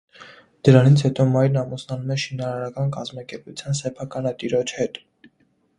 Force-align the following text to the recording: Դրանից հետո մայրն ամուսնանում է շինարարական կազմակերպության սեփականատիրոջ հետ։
Դրանից 0.67 1.03
հետո 1.07 1.25
մայրն 1.33 1.59
ամուսնանում 1.63 2.15
է 2.15 2.17
շինարարական 2.25 2.91
կազմակերպության 2.97 3.79
սեփականատիրոջ 3.83 4.77
հետ։ 4.81 5.01